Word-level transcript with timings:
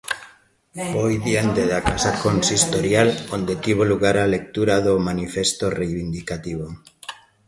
Foi 0.93 1.13
diante 1.27 1.63
da 1.71 1.79
casa 1.89 2.11
consistorial 2.25 3.09
onde 3.35 3.53
tivo 3.63 3.83
lugar 3.91 4.15
a 4.19 4.31
lectura 4.35 4.75
do 4.85 4.95
manifesto 5.09 5.65
reivindicativo. 5.79 6.67